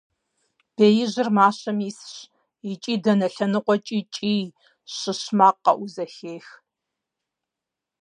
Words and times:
Беижьыр 0.75 1.29
мащэм 1.37 1.79
исщ, 1.89 2.15
икӀи 2.71 2.95
дэнэ 3.03 3.27
лъэныкъуэкӀи 3.33 3.99
кӀий, 4.15 4.43
щыщ 4.95 5.21
макъ 5.37 5.57
къэӀуу 5.63 5.91
зэхех. 5.95 6.47